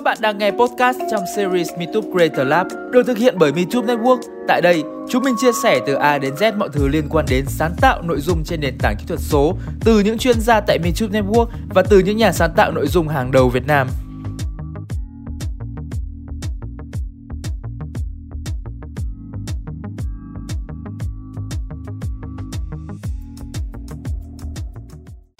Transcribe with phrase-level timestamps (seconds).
[0.00, 3.94] Các bạn đang nghe podcast trong series MeTube Creator Lab được thực hiện bởi MeTube
[3.94, 4.20] Network.
[4.48, 7.44] Tại đây, chúng mình chia sẻ từ A đến Z mọi thứ liên quan đến
[7.48, 10.78] sáng tạo nội dung trên nền tảng kỹ thuật số từ những chuyên gia tại
[10.78, 13.88] MeTube Network và từ những nhà sáng tạo nội dung hàng đầu Việt Nam.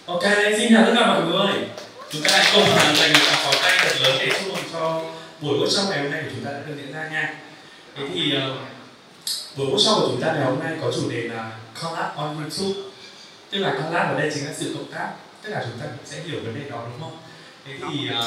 [0.05, 0.23] Ok,
[0.57, 1.67] xin chào tất cả mọi người
[2.13, 4.50] Chúng ta hãy cùng hoàn thành một tràng pháo tay thật lớn để chúc
[4.81, 5.01] cho
[5.41, 7.33] buổi workshop ngày hôm nay của chúng ta đã được diễn ra nha.
[7.95, 8.57] Thế thì uh,
[9.57, 12.89] buổi workshop của chúng ta ngày hôm nay có chủ đề là Collab on YouTube
[13.49, 15.09] Tức là collab ở đây chính là sự cộng tác.
[15.43, 17.17] Tất cả chúng ta cũng sẽ hiểu vấn đề đó đúng không?
[17.65, 18.25] Thế thì uh,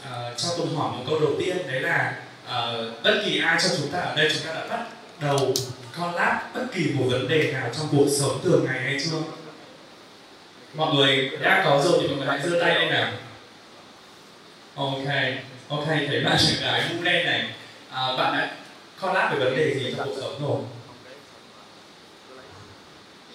[0.00, 3.72] uh, cho tôi hỏi một câu đầu tiên đấy là uh, bất kỳ ai trong
[3.78, 4.86] chúng ta ở đây chúng ta đã bắt
[5.20, 5.54] đầu
[5.98, 9.18] collab bất kỳ một vấn đề nào trong cuộc sống thường ngày hay chưa?
[10.74, 13.12] mọi người đã có rồi thì mọi người hãy giơ tay lên nào.
[14.74, 15.06] Ok
[15.68, 17.48] ok thấy bạn trưởng gái mũ đen này.
[17.90, 18.56] À, bạn đã
[19.00, 20.60] collab về vấn đề gì trong cuộc sống rồi?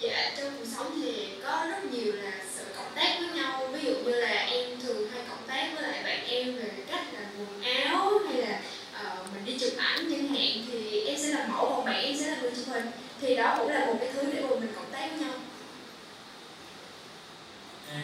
[0.00, 3.68] Dạ, trong cuộc sống thì có rất nhiều là sự cộng tác với nhau.
[3.72, 7.04] Ví dụ như là em thường hay cộng tác với lại bạn em về cách
[7.12, 8.60] là quần áo hay là
[8.92, 12.16] ờ, mình đi chụp ảnh chẳng hạn Thì em sẽ làm mẫu còn bạn em
[12.20, 12.86] sẽ là người chụp hình.
[13.20, 15.34] Thì đó cũng là một cái thứ để mà mình cộng tác với nhau.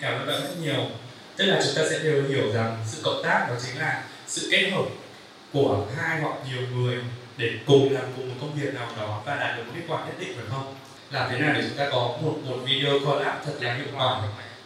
[0.00, 0.90] Cảm ơn bạn rất nhiều
[1.38, 4.48] tức là chúng ta sẽ đều hiểu rằng sự cộng tác đó chính là sự
[4.50, 4.84] kết hợp
[5.52, 6.98] của hai hoặc nhiều người
[7.36, 10.04] để cùng làm cùng một công việc nào đó và đạt được một kết quả
[10.06, 10.74] nhất định, phải không?
[11.10, 14.22] Làm thế nào để chúng ta có một một video collab thật là hiệu quả?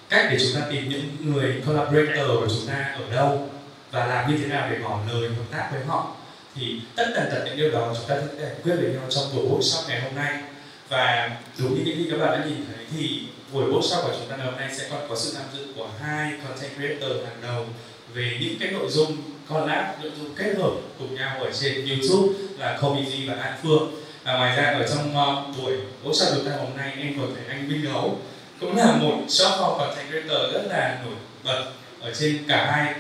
[0.09, 3.51] Cách để chúng ta tìm những người collaborator của chúng ta ở đâu
[3.91, 6.17] và làm như thế nào để ngỏ lời hợp tác với họ?
[6.55, 9.25] Thì tất cả tất những điều đó chúng ta sẽ giải quyết với nhau trong
[9.35, 10.43] buổi workshop ngày hôm nay.
[10.89, 13.23] Và đúng như những gì các bạn đã nhìn thấy thì
[13.53, 15.89] buổi workshop của chúng ta ngày hôm nay sẽ còn có sự tham dự của
[16.01, 17.67] hai content creator hàng đầu
[18.15, 19.17] về những cái nội dung
[19.49, 23.95] collab nội dung kết hợp cùng nhau ở trên YouTube là Comedy và An Phương.
[24.25, 25.73] Và ngoài ra ở trong uh, buổi
[26.05, 28.19] workshop chúng ta hôm nay em còn thấy anh Minh Gấu
[28.61, 31.15] cũng là một shop for content creator rất là nổi
[31.45, 32.95] bật ở trên cả hai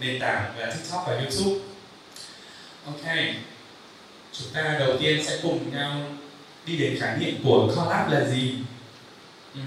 [0.00, 1.60] nền tảng là TikTok và YouTube.
[2.86, 3.16] Ok
[4.32, 6.00] chúng ta đầu tiên sẽ cùng nhau
[6.66, 8.54] đi đến khái niệm của collab là gì?
[9.54, 9.60] Ừ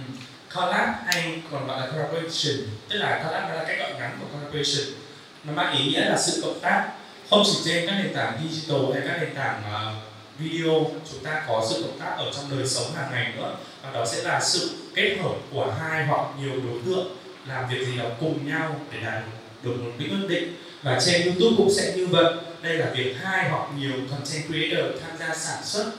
[0.56, 4.96] collab hay còn gọi là collaboration tức là collab là cách gọi ngắn của collaboration.
[5.44, 6.90] Nó mang ý nghĩa là sự cộng tác
[7.30, 11.44] không chỉ trên các nền tảng digital hay các nền tảng uh, video chúng ta
[11.48, 13.56] có sự cộng tác ở trong đời sống hàng ngày nữa.
[13.84, 17.86] Và đó sẽ là sự kết hợp của hai hoặc nhiều đối tượng làm việc
[17.86, 19.24] gì đó cùng nhau để đạt
[19.64, 20.56] được một cái quyết định.
[20.84, 22.34] Và trên YouTube cũng sẽ như vậy.
[22.62, 25.92] Đây là việc hai hoặc nhiều content creator tham gia sản xuất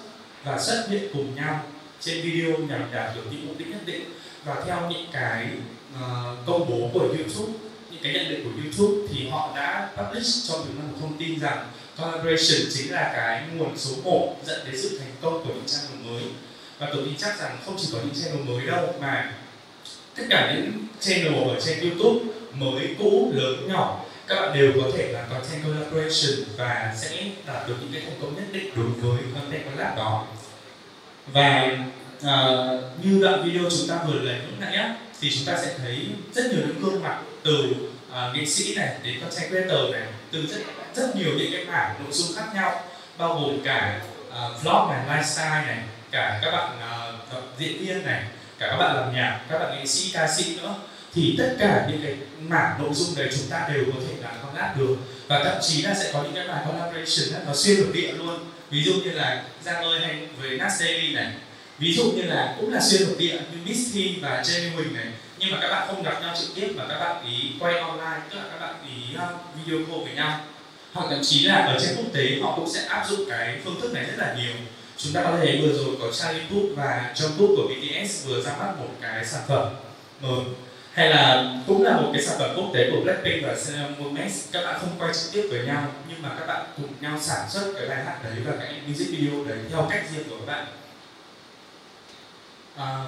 [0.45, 1.65] và xuất hiện cùng nhau
[2.01, 4.05] trên video nhằm đạt được những mục đích nhất định
[4.45, 5.47] và theo những cái
[5.95, 7.53] uh, công bố của YouTube
[7.91, 11.19] những cái nhận định của YouTube thì họ đã publish cho chúng ta một thông
[11.19, 15.55] tin rằng collaboration chính là cái nguồn số 1 dẫn đến sự thành công của
[15.55, 16.23] những channel mới.
[16.79, 19.33] Và tôi tin chắc rằng không chỉ có những channel mới đâu mà
[20.17, 24.91] tất cả những channel ở trên YouTube mới cũ lớn nhỏ các bạn đều có
[24.97, 28.87] thể là content collaboration và sẽ đạt được những cái thành công nhất định đối
[28.87, 30.27] với content collab đó.
[31.27, 31.79] Và
[32.25, 32.57] à,
[33.03, 36.09] như đoạn video chúng ta vừa lấy lúc nãy á, thì chúng ta sẽ thấy
[36.35, 37.75] rất nhiều những gương mặt từ
[38.13, 40.61] à, nghệ sĩ này đến các content creator này từ rất
[40.95, 42.81] rất nhiều những cái mảng nội dung khác nhau
[43.19, 44.01] bao gồm cả
[44.33, 45.79] à, vlog này lifestyle này
[46.11, 47.13] cả các bạn à,
[47.59, 48.23] diễn viên này
[48.59, 50.75] cả các bạn làm nhạc các bạn nghệ sĩ ca sĩ nữa.
[51.15, 54.35] Thì tất cả những cái mảng nội dung đấy chúng ta đều có thể làm
[54.43, 54.97] collab được.
[55.29, 58.39] Và thậm chí là sẽ có những cái bài collaboration nó xuyên lục địa luôn.
[58.71, 61.33] Ví dụ như là Giang ơi hay với Nas Daily này
[61.79, 64.95] ví dụ như là cũng là xuyên lục địa như Miss Thi và Jenny Huỳnh
[64.95, 65.07] này.
[65.39, 68.21] Nhưng mà các bạn không gặp nhau trực tiếp mà các bạn ý quay online,
[68.31, 70.41] tức là các bạn ý ờ, video call với nhau.
[70.93, 73.81] Hoặc thậm chí là ở trên quốc tế, họ cũng sẽ áp dụng cái phương
[73.81, 74.53] thức này rất là nhiều.
[74.97, 78.57] Chúng ta có thể vừa rồi có Charlie Puth và Jungkook của BTS vừa ra
[78.59, 79.75] mắt một cái sản phẩm
[80.21, 80.41] mới.
[80.93, 84.31] Hay là cũng là một cái sản phẩm quốc tế của Blackpink và Selena Gomez
[84.53, 87.51] các bạn không quay trực tiếp với nhau, nhưng mà các bạn cùng nhau sản
[87.51, 90.53] xuất cái bài hát đấy và cái music video đấy theo cách riêng của các
[90.53, 90.67] bạn
[92.77, 93.05] à,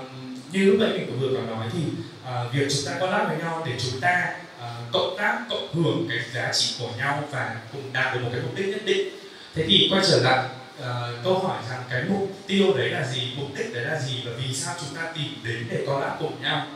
[0.53, 1.81] như lúc nãy mình vừa có nói thì
[2.25, 6.07] à, việc chúng ta collab với nhau để chúng ta à, cộng tác cộng hưởng
[6.09, 9.09] cái giá trị của nhau và cùng đạt được một cái mục đích nhất định
[9.55, 10.49] thế thì quay trở lại
[10.83, 14.23] à, câu hỏi rằng cái mục tiêu đấy là gì mục đích đấy là gì
[14.27, 16.67] và vì sao chúng ta tìm đến để collab cùng nhau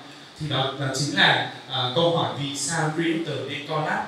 [0.40, 4.04] thì đó, đó chính là à, câu hỏi vì sao creator nên collab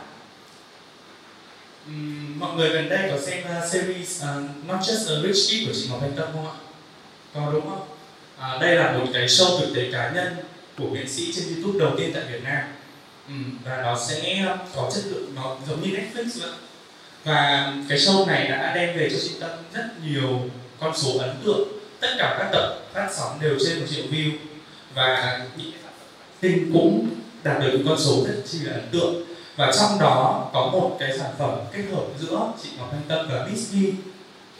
[1.86, 5.66] um, mọi người gần đây có xem uh, series uh, Not Just a Rich Kid
[5.66, 6.54] của chị Ngọc Thanh Tâm không ạ?
[7.34, 7.99] Có đúng không?
[8.40, 10.36] À, đây là một cái show thực tế cá nhân
[10.78, 12.62] của nghệ sĩ trên YouTube đầu tiên tại Việt Nam.
[13.28, 13.34] Ừ,
[13.64, 14.46] và nó sẽ
[14.76, 16.50] có chất lượng nó giống như Netflix vậy.
[17.24, 20.40] Và cái show này đã đem về cho chị Tâm rất nhiều
[20.80, 21.68] con số ấn tượng.
[22.00, 24.30] Tất cả các tập phát sóng đều trên một triệu view.
[24.94, 25.40] Và
[26.40, 27.08] Tinh cũng
[27.44, 29.24] đạt được con số rất chi là ấn tượng.
[29.56, 33.28] Và trong đó có một cái sản phẩm kết hợp giữa chị Ngọc Thanh Tâm
[33.30, 33.76] và Miss V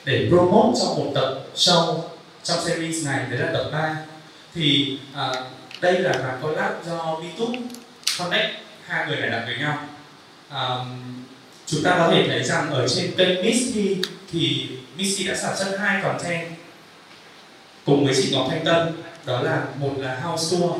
[0.05, 1.99] để promote cho một tập show
[2.43, 3.95] trong series này đấy là tập 3
[4.55, 5.33] thì à,
[5.81, 7.59] đây là bản collab do YouTube
[8.19, 8.55] Connect
[8.85, 9.87] hai người này đặt với nhau.
[10.49, 10.75] À,
[11.65, 13.97] chúng ta có thể thấy rằng ở trên kênh Misty
[14.31, 14.67] thì
[14.97, 16.51] Misty đã sản xuất hai content
[17.85, 18.87] cùng với chị Ngọc Thanh Tâm
[19.25, 20.71] đó là một là house tour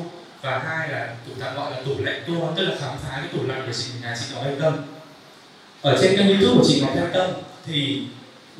[0.42, 3.28] và hai là tủ tạm gọi là tủ lạnh tour tức là khám phá cái
[3.34, 4.78] tủ lạnh của chị nhà chị Ngọc Thanh Tâm
[5.82, 7.32] ở trên kênh YouTube của chị Ngọc Thanh Tâm
[7.66, 8.02] thì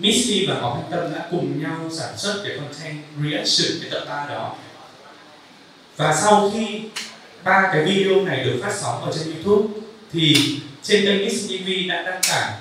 [0.02, 4.06] Missy và Ngọc Thanh Tâm đã cùng nhau sản xuất cái content reaction cái tập
[4.10, 4.56] 3 đó.
[5.98, 6.82] Và sau khi
[7.44, 9.68] ba cái video này được phát sóng ở trên YouTube,
[10.14, 10.36] thì
[10.84, 12.54] trên kênh XTV đã đăng tải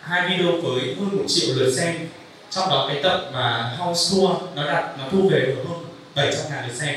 [0.00, 1.94] hai video với hơn một triệu lượt xem.
[2.50, 5.78] Trong đó cái tập mà House Tour nó đạt nó thu về được hơn
[6.14, 6.94] 700 ngàn lượt xem.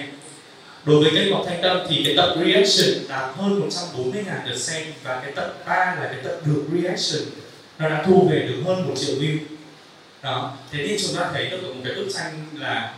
[0.85, 4.57] Đối với kênh Ngọc Thanh Tâm thì cái tập reaction đạt hơn 140 ngàn lượt
[4.57, 7.21] xem và cái tập 3 là cái tập được reaction,
[7.79, 9.37] nó đã thu về được hơn một triệu view
[10.25, 12.93] đó thế nên chúng ta thấy được một cái bức tranh là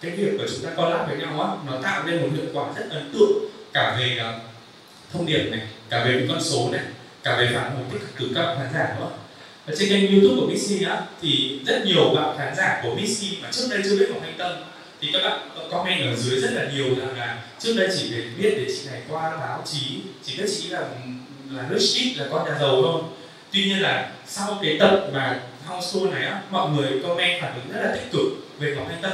[0.00, 2.64] cái việc của chúng ta collab với nhau á nó tạo nên một hiệu quả
[2.76, 4.42] rất ấn tượng cả về uh,
[5.12, 5.60] thông điệp này
[5.90, 6.80] cả về những con số này
[7.22, 9.10] cả về phản hồi tích cực từ các khán giả nữa.
[9.66, 13.38] Ở trên kênh youtube của Missy á thì rất nhiều bạn khán giả của Missy
[13.42, 14.52] mà trước đây chưa biết của Thanh Tâm
[15.00, 18.22] thì các bạn comment ở dưới rất là nhiều rằng là trước đây chỉ để
[18.38, 20.80] biết để chị này qua báo chí chỉ biết chị là
[21.50, 23.02] là rich kid là con nhà giàu thôi.
[23.52, 27.54] Tuy nhiên là sau cái tập mà house so này á mọi người comment phản
[27.54, 28.26] ứng rất là tích cực
[28.58, 29.12] về Ngọc Thanh Tâm.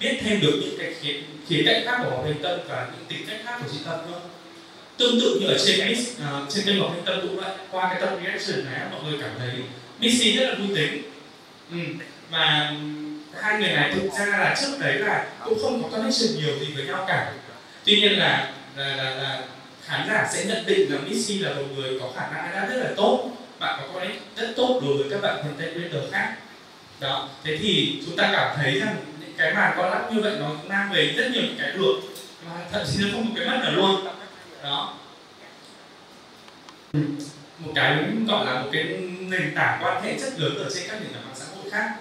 [0.00, 1.14] Biết thêm được những cái khía,
[1.48, 4.10] khía cạnh khác của Ngọc Thanh Tâm và những tính cách khác của chị Tâm
[4.10, 4.20] nữa.
[4.96, 7.50] Tương tự như ở trên X uh, à, trên kênh Ngọc Thanh Tâm cũng vậy.
[7.70, 9.50] Qua cái tập reaction này mọi người cảm thấy
[9.98, 11.02] Missy rất là vui tính.
[11.70, 11.76] Ừ.
[12.30, 12.74] mà
[13.40, 16.66] hai người này thực ra là trước đấy là cũng không có connection nhiều gì
[16.74, 17.32] với nhau cả.
[17.84, 19.42] Tuy nhiên là là, là, là
[19.86, 22.76] khán giả sẽ nhận định là Missy là một người có khả năng đã rất
[22.76, 23.30] là tốt
[23.60, 26.36] bạn có connect rất tốt đối với các bạn content creator khác.
[27.00, 30.50] Đó thế thì chúng ta cảm thấy rằng những cái màn collab như vậy nó
[30.68, 32.00] mang về rất nhiều những cái được
[32.46, 34.06] mà thậm chí nó không một cái mất nào luôn.
[34.62, 34.94] Đó.
[37.58, 37.96] Một cái
[38.28, 38.84] gọi là một cái
[39.20, 41.94] nền tảng quan hệ rất lớn ở trên các nền tảng mạng xã hội khác.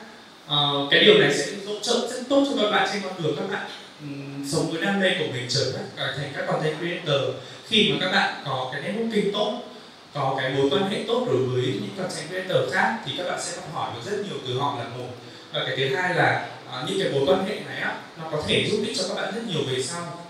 [0.47, 3.35] Ờ, cái điều này sẽ hỗ trợ rất tốt cho các bạn trên con đường
[3.37, 3.69] các bạn
[4.01, 7.21] um, sống với đam mê của mình trở thành các content creator.
[7.67, 9.68] Khi mà các bạn có cái networking tốt
[10.13, 13.41] có cái mối quan hệ tốt đối với những content creator khác thì các bạn
[13.41, 15.07] sẽ học hỏi được rất nhiều từ họ là một.
[15.53, 18.43] Và cái thứ hai là à, những cái mối quan hệ này á nó có
[18.47, 20.25] thể giúp ích cho các bạn rất nhiều về sau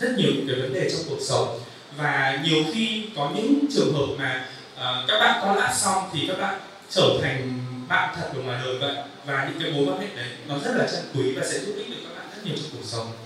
[0.00, 1.60] rất nhiều những cái vấn đề trong cuộc sống.
[1.96, 4.46] Và nhiều khi có những trường hợp mà
[4.76, 6.60] à, các bạn có lát xong thì các bạn
[6.90, 8.94] trở thành bạn thật của ngoài đời vậy.
[9.26, 11.74] Và những cái mối quan hệ đấy nó rất là chân quý và sẽ giúp
[11.76, 13.23] ích được các bạn rất nhiều trong cuộc sống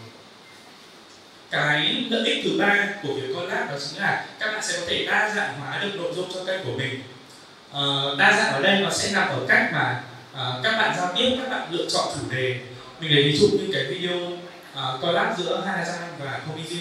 [1.50, 4.86] cái lợi ích thứ ba của việc collab đó chính là các bạn sẽ có
[4.88, 7.00] thể đa dạng hóa được nội dung cho kênh của mình.
[7.70, 10.02] Uh, đa dạng ở đây nó sẽ nằm ở cách mà
[10.32, 12.60] uh, các bạn giao tiếp các bạn lựa chọn chủ đề.
[13.00, 14.18] Mình lấy ví dụ như cái video
[14.74, 16.78] ờ, uh, collab giữa Hana Giang và Komiji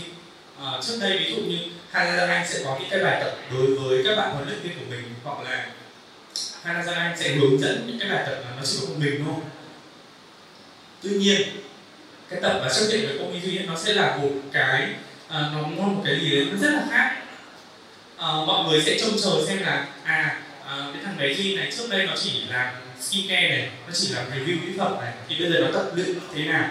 [0.62, 1.57] uh, trước đây ví dụ như
[1.91, 4.59] hai Giang Anh sẽ có những cái bài tập đối với các bạn huấn luyện
[4.59, 5.67] viên của mình hoặc là
[6.63, 8.95] hai Giang Anh sẽ hướng dẫn những cái bài tập mà nó chỉ có một
[9.00, 9.36] mình thôi.
[11.03, 11.41] Tuy nhiên
[12.29, 14.88] cái tập mà xuất hiện ty duy nó sẽ là một cái
[15.27, 17.15] uh, nó một cái gì đấy nó rất là khác.
[18.15, 21.72] Uh, mọi người sẽ trông chờ xem là à uh, cái thằng bé Duy này
[21.77, 25.36] trước đây nó chỉ làm skincare này nó chỉ làm review mỹ phẩm này thì
[25.39, 26.69] bây giờ nó tập luyện thế nào?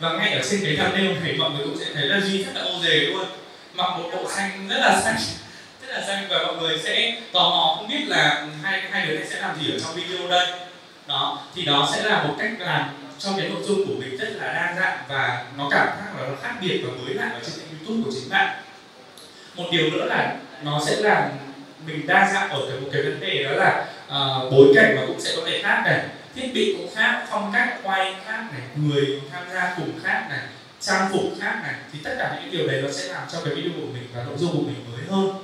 [0.00, 2.52] Và ngay ở trên cái thumbnail này mọi người cũng sẽ thấy là duy rất
[2.54, 3.26] là ô dề luôn.
[3.74, 5.16] Mặc một bộ xanh rất là xanh
[5.82, 6.26] rất là xanh.
[6.30, 9.56] Và mọi người sẽ tò mò không biết là hai hai đứa này sẽ làm
[9.62, 10.46] gì ở trong video đây.
[11.06, 14.28] Đó thì đó sẽ là một cách làm trong cái nội dung của mình rất
[14.28, 17.40] là đa dạng và nó cảm giác là nó khác biệt và mới lạ ở
[17.42, 18.62] trên kênh youtube của chính bạn.
[19.56, 21.30] Một điều nữa là nó sẽ làm
[21.86, 25.02] mình đa dạng ở cái một cái vấn đề đó là uh, bối cảnh nó
[25.06, 26.04] cũng sẽ có thể khác này
[26.34, 30.40] thiết bị cũng khác phong cách quay khác này người tham gia cùng khác này
[30.80, 33.54] trang phục khác này thì tất cả những điều đấy nó sẽ làm cho cái
[33.54, 35.36] video của mình và nội dung của mình mới hơn.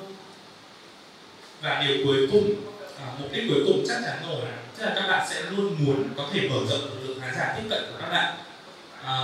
[1.63, 2.55] Và điều cuối cùng
[3.01, 5.77] à, mục đích cuối cùng chắc chắn rồi là tức là các bạn sẽ luôn
[5.79, 7.00] muốn có thể mở rộng
[7.31, 8.35] khán giả tiếp cận của các bạn.
[9.05, 9.15] À,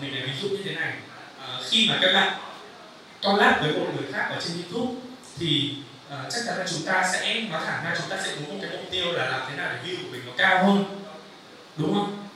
[0.00, 0.92] mình lấy ví dụ như thế này.
[1.40, 2.32] À, khi mà các bạn
[3.22, 5.00] collab với một người khác ở trên youtube
[5.38, 5.72] thì
[6.08, 8.58] uh, chắc chắn là chúng ta sẽ nói thẳng ra chúng ta sẽ muốn một
[8.62, 10.84] cái mục tiêu là làm thế nào để view của mình nó cao hơn.
[11.76, 12.28] Đúng không?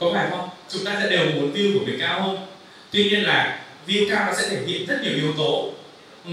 [0.00, 0.48] Có phải không?
[0.68, 2.46] Chúng ta sẽ đều muốn view của mình cao hơn.
[2.90, 5.72] Tuy nhiên là view cao nó sẽ thể hiện rất nhiều yếu tố.
[6.24, 6.32] Ừ,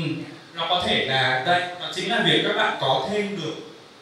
[0.53, 3.53] nó có thể là đây nó chính là việc các bạn có thêm được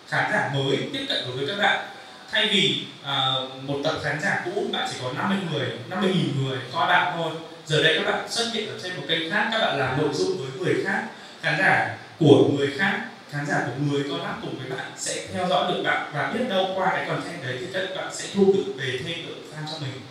[0.07, 1.90] khán giả mới tiếp cận đối với các bạn
[2.31, 6.45] thay vì uh, một tập khán giả cũ bạn chỉ có 50 người 50 nghìn
[6.45, 7.31] người coi bạn thôi.
[7.65, 10.09] Giờ đây các bạn xuất hiện ở trên một kênh khác các bạn làm nội
[10.13, 11.03] dung với người khác
[11.41, 15.27] khán giả của người khác khán giả của người coi lắp cùng với bạn sẽ
[15.33, 18.27] theo dõi được bạn và biết đâu qua cái content đấy thì các bạn sẽ
[18.33, 20.01] thu được về thêm được fan cho mình.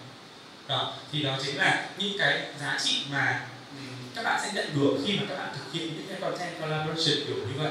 [0.69, 3.41] Đó thì đó chính là những cái giá trị mà
[4.15, 7.27] các bạn sẽ nhận được khi mà các bạn thực hiện những cái content collaboration
[7.27, 7.71] kiểu như vậy.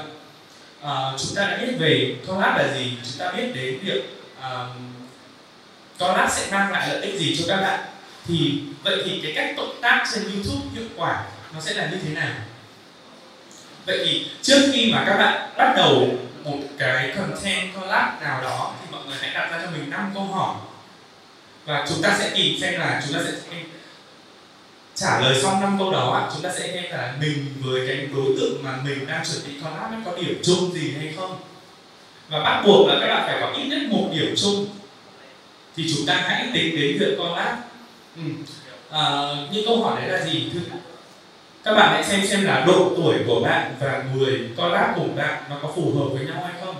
[0.81, 4.93] À, chúng ta đã biết về collab là gì chúng ta biết đến việc um,
[5.99, 7.79] collab sẽ mang lại lợi ích gì cho các bạn.
[8.27, 11.97] Thì vậy thì cái cách cộng tác trên YouTube hiệu quả nó sẽ là như
[12.05, 12.33] thế nào?
[13.85, 16.07] Vậy thì trước khi mà các bạn bắt đầu
[16.43, 20.11] một cái content collab nào đó thì mọi người hãy đặt ra cho mình năm
[20.13, 20.55] câu hỏi.
[21.65, 23.31] Và chúng ta sẽ tìm xem là chúng ta sẽ
[24.95, 28.25] trả lời xong năm câu đó chúng ta sẽ xem là mình với cái đối
[28.39, 31.39] tượng mà mình đang chuẩn bị collab có điểm chung gì hay không?
[32.29, 34.65] Và bắt buộc là các bạn phải có ít nhất một điểm chung.
[35.75, 37.55] Thì chúng ta hãy tính đến việc collab
[38.15, 38.21] ừ.
[38.89, 39.01] à,
[39.51, 40.49] những câu hỏi đấy là gì?
[40.53, 40.59] Thưa
[41.63, 45.15] các bạn hãy xem xem là độ tuổi của bạn và người con lát cùng
[45.15, 46.75] bạn nó có phù hợp với nhau hay không.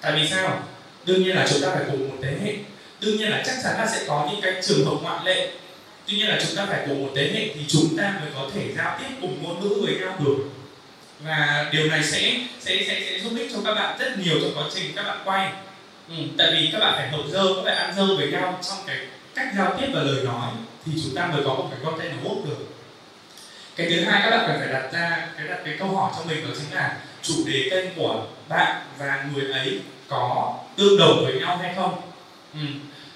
[0.00, 0.62] Tại vì sao?
[1.04, 2.54] Đương nhiên là chúng ta phải cùng một thế hệ.
[3.00, 5.50] Đương nhiên là chắc chắn là sẽ có những cái trường hợp ngoại lệ.
[6.06, 8.50] Tuy nhiên là chúng ta phải cùng một thế hệ thì chúng ta mới có
[8.54, 10.36] thể giao tiếp cùng ngôn ngữ với nhau được
[11.20, 14.52] và điều này sẽ sẽ sẽ, sẽ giúp ích cho các bạn rất nhiều trong
[14.56, 15.52] quá trình các bạn quay
[16.08, 18.78] ừ, tại vì các bạn phải hợp dơ các bạn ăn dơ với nhau trong
[18.86, 18.96] cái
[19.34, 20.50] cách giao tiếp và lời nói
[20.86, 22.66] thì chúng ta mới có một cái content nó hút được
[23.76, 26.24] cái thứ hai các bạn cần phải đặt ra cái đặt cái câu hỏi cho
[26.24, 31.24] mình đó chính là chủ đề kênh của bạn và người ấy có tương đồng
[31.24, 32.00] với nhau hay không
[32.54, 32.60] ừ.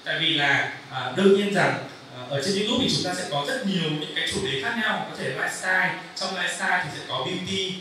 [0.03, 1.77] tại vì là à, đương nhiên rằng
[2.17, 4.61] à, ở trên youtube thì chúng ta sẽ có rất nhiều những cái chủ đề
[4.63, 7.75] khác nhau có thể lifestyle trong lifestyle thì sẽ có beauty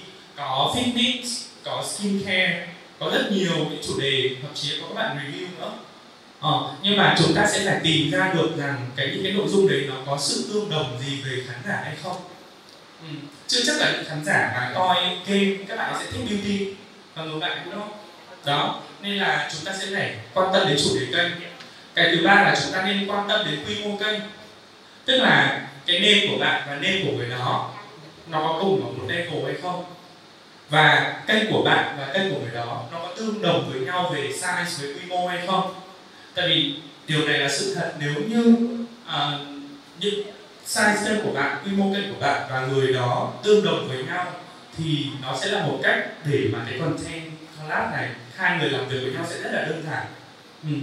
[0.48, 2.66] có fitness có skincare
[2.98, 5.72] có rất nhiều những chủ đề thậm chí có các bạn review nữa.
[6.40, 9.48] Ờ, nhưng mà chúng ta sẽ phải tìm ra được rằng cái những cái nội
[9.48, 12.16] dung đấy nó có sự tương đồng gì về khán giả hay không.
[13.02, 13.08] Ừ.
[13.46, 14.96] chưa chắc là những khán giả mà coi
[15.26, 16.66] game các bạn sẽ thích beauty
[17.14, 17.88] và ngược lại cũng không
[18.44, 21.32] đó nên là chúng ta sẽ phải quan tâm đến chủ đề kênh.
[21.94, 24.20] Cái thứ ba là chúng ta nên quan tâm đến quy mô kênh.
[25.04, 27.70] Tức là cái name của bạn và name của người đó
[28.26, 29.84] nó có cùng ở một level hay không?
[30.72, 34.12] Và kênh của bạn và kênh của người đó nó có tương đồng với nhau
[34.14, 35.74] về size với quy mô hay không?
[36.34, 36.74] Tại vì
[37.06, 37.92] điều này là sự thật.
[38.00, 38.56] Nếu như
[39.06, 39.40] uh,
[40.00, 40.14] những
[40.66, 44.04] size kênh của bạn quy mô kênh của bạn và người đó tương đồng với
[44.04, 44.32] nhau
[44.78, 48.88] thì nó sẽ là một cách để mà cái content collab này hai người làm
[48.88, 50.06] việc với nhau sẽ rất là đơn giản.
[50.64, 50.74] Ừ.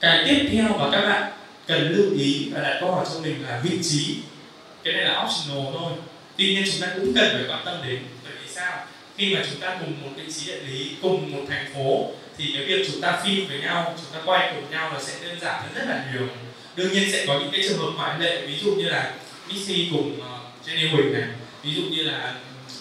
[0.00, 1.32] cái tiếp theo mà các bạn
[1.66, 4.18] cần lưu ý và đặt câu hỏi cho mình là vị trí.
[4.84, 5.92] Cái này là optional thôi.
[6.36, 7.98] Tuy nhiên chúng ta cũng cần phải quan tâm đến
[8.54, 8.86] sao?
[9.16, 12.44] Khi mà chúng ta cùng một vị trí địa lý cùng một thành phố thì
[12.54, 15.40] cái việc chúng ta phim với nhau chúng ta quay cùng nhau nó sẽ đơn
[15.40, 16.28] giản hơn rất là nhiều.
[16.76, 19.14] Đương nhiên sẽ có những cái trường hợp ngoại lệ ví dụ như là
[19.48, 21.28] Missy cùng uh, Jenny Huỳnh này
[21.62, 22.34] ví dụ như là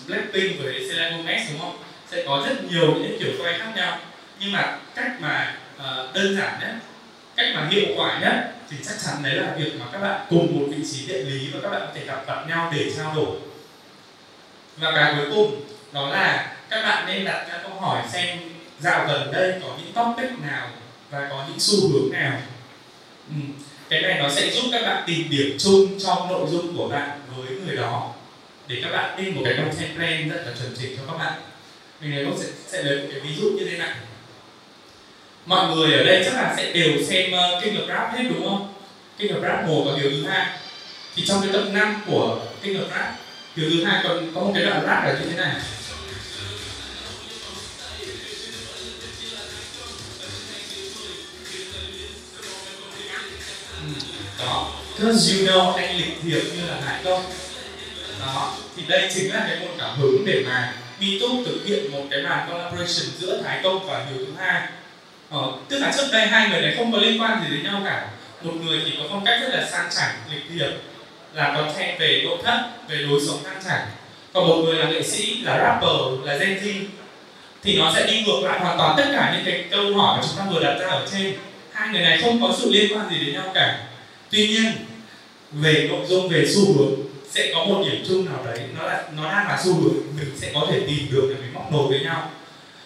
[0.07, 1.77] Blackpink với Selena Gomez đúng không?
[2.11, 3.99] Sẽ có rất nhiều những kiểu quay khác nhau.
[4.39, 6.75] Nhưng mà cách mà uh, đơn giản nhất
[7.35, 10.59] cách mà hiệu quả nhất thì chắc chắn đấy là việc mà các bạn cùng
[10.59, 13.15] một vị trí địa lý và các bạn có thể gặp gặp nhau để trao
[13.15, 13.37] đổi
[14.77, 15.61] và cái cuối cùng
[15.93, 18.39] đó là các bạn nên đặt ra câu hỏi xem
[18.79, 20.67] dạo gần đây có những topic nào
[21.09, 22.37] và có những xu hướng nào
[23.29, 23.35] ừ.
[23.89, 27.19] cái này nó sẽ giúp các bạn tìm điểm chung trong nội dung của bạn
[27.35, 28.13] với người đó
[28.67, 31.33] để các bạn lên một cái content plan rất là chuẩn chỉnh cho các bạn
[32.01, 33.95] mình này sẽ, sẽ lấy một cái ví dụ như thế này
[35.45, 38.23] mọi người ở đây chắc là sẽ đều xem ờ, uh, kinh of Rap hết
[38.29, 38.73] đúng không?
[39.17, 40.47] kinh of Rap một và điều thứ hai
[41.15, 43.22] thì trong cái tập 5 của kinh of Rap
[43.55, 45.55] điều thứ hai còn có một cái đoạn rap là như thế này.
[53.81, 53.87] Ừ,
[54.39, 54.71] đó.
[54.99, 57.23] Cause you know anh lịch thiệp như là hải công
[58.19, 58.57] đó.
[58.77, 62.21] Thì đây chính là cái nguồn cảm hứng để mà MeToo thực hiện một cái
[62.21, 64.67] màn collaboration giữa Thái Công và Hiếu thứ hai.
[65.29, 67.81] Ờ, tức là trước đây hai người này không có liên quan gì đến nhau
[67.85, 68.09] cả.
[68.41, 70.71] Một người thì có phong cách rất là sang chảnh lịch thiệp
[71.33, 73.87] là content về nội thất về lối sống căng thẳng.
[74.33, 76.85] Còn một người là nghệ sĩ là rapper là Gen Z
[77.63, 80.23] thì nó sẽ đi ngược lại hoàn toàn tất cả những cái câu hỏi mà
[80.27, 81.33] chúng ta vừa đặt ra ở trên.
[81.71, 83.79] Hai người này không có sự liên quan gì đến nhau cả.
[84.29, 84.65] Tuy nhiên
[85.51, 86.95] về nội dung về xu hướng
[87.31, 88.59] sẽ có một điểm chung nào đấy.
[88.77, 91.53] Nó là nó đang là xu hướng mình sẽ có thể tìm được để mình
[91.53, 92.29] móc nối với nhau.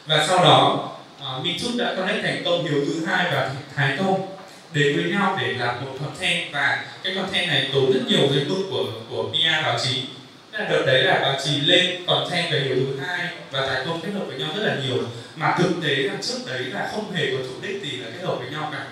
[0.05, 0.89] Và sau đó
[1.21, 4.36] uh, Minh Trúc đã connect thành công Hiếu thứ hai và Thái Công
[4.73, 8.45] đến với nhau để làm một content và cái content này tốn rất nhiều giây
[8.49, 10.03] phút của của PR báo chí
[10.51, 14.01] là đợt đấy là báo chí lên content về điều thứ hai và tài công
[14.01, 15.03] kết hợp với nhau rất là nhiều.
[15.35, 18.27] Mà thực tế là trước đấy là không hề có chủ đích gì là kết
[18.27, 18.85] hợp với nhau cả.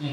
[0.00, 0.06] Ừ.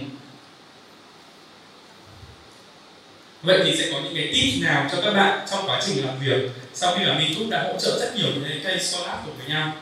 [3.41, 6.19] vậy thì sẽ có những cái tips nào cho các bạn trong quá trình làm
[6.19, 9.25] việc sau khi mà mình cũng đã hỗ trợ rất nhiều những cái case collab
[9.25, 9.73] cùng với nhau?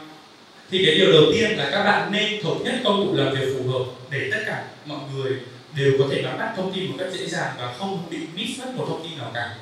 [0.72, 3.54] Thì cái điều đầu tiên là các bạn nên thống nhất công cụ làm việc
[3.58, 5.34] phù hợp để tất cả mọi người
[5.76, 8.60] đều có thể nắm bắt thông tin một cách dễ dàng và không bị miss
[8.60, 9.56] mất một thông tin nào cả.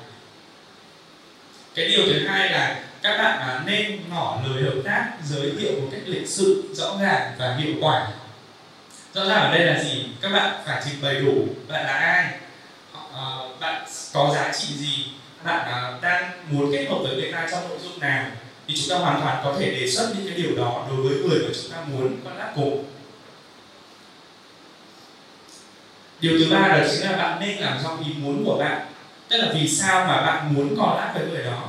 [1.74, 5.72] Cái điều thứ hai là các bạn à, nên ngỏ lời hợp tác, giới thiệu
[5.80, 8.08] một cách lịch sự, rõ ràng và hiệu quả.
[9.14, 10.06] Rõ ràng ở đây là gì?
[10.20, 12.24] Các bạn phải trình bày đủ bạn là ai
[13.14, 13.24] à,
[13.60, 15.04] bạn có giá trị gì,
[15.44, 18.26] bạn à, đang muốn kết hợp với người ta trong nội dung nào
[18.68, 21.16] thì chúng ta hoàn toàn có thể đề xuất những cái điều đó đối với
[21.16, 22.84] người mà chúng ta muốn con lát cùng.
[26.20, 28.86] Điều thứ ba đó chính là bạn nên làm do ý muốn của bạn.
[29.28, 31.68] Tức là vì sao mà bạn muốn con lát với người đó?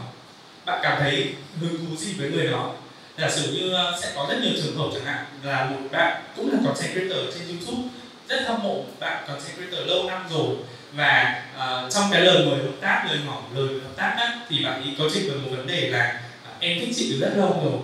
[0.66, 2.74] Bạn cảm thấy hứng thú gì với người đó?
[3.18, 6.22] Giả sử như ờ, sẽ có rất nhiều trường hợp chẳng hạn là một bạn
[6.36, 7.90] cũng là content creator trên youtube
[8.30, 10.56] rất hâm mộ bạn content creator lâu năm rồi
[10.94, 14.64] và uh, trong cái lời mời hợp tác lời ngỏ lời hợp tác á, thì
[14.64, 16.22] bạn ý có trình bày một vấn đề là
[16.60, 17.80] em thích chị từ rất lâu rồi.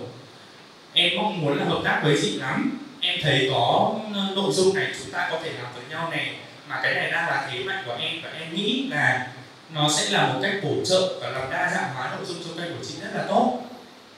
[0.92, 2.78] Em mong muốn là hợp tác với chị lắm.
[3.00, 6.34] Em thấy có ừ, nội dung này chúng ta có thể làm với nhau này.
[6.68, 9.28] Mà cái này đang là thế mạnh của em và em nghĩ là
[9.74, 12.62] nó sẽ là một cách bổ trợ và làm đa dạng hóa nội dung cho
[12.62, 13.62] kênh của chị rất là tốt.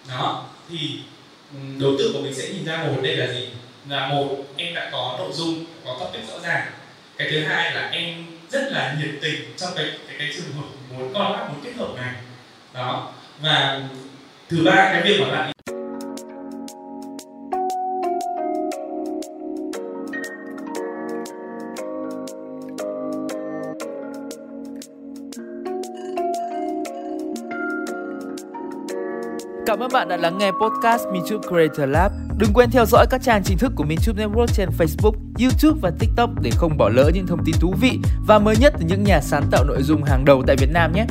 [0.09, 1.01] Đó thì
[1.53, 3.49] ừ, đối tượng của mình sẽ nhìn ra một đây là gì?
[3.89, 6.67] Là một em đã có nội dung có topic rõ ràng.
[7.17, 10.69] Cái thứ hai là em rất là nhiệt tình trong cái cái, cái trường hợp
[10.91, 12.15] muốn collab muốn kết hợp này.
[12.75, 13.81] Đó và
[14.49, 15.53] thứ ba cái việc mà bạn
[29.67, 32.13] Cảm ơn bạn đã lắng nghe podcast MeTube Creator Lab.
[32.39, 35.91] Đừng quên theo dõi các trang chính thức của MeTube Network trên Facebook, YouTube và
[35.99, 39.05] TikTok để không bỏ lỡ những thông tin thú vị và mới nhất từ những
[39.05, 41.07] nhà sáng tạo nội dung hàng đầu tại Việt Nam nhé.